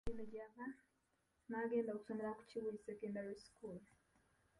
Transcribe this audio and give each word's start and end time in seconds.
Eno 0.09 0.23
gye 0.29 0.37
yava 0.43 0.65
n'agenda 1.49 1.91
okusomera 1.93 2.35
ku 2.37 2.43
Kibuli 2.49 2.79
Secondary 2.85 3.35
School. 3.47 3.79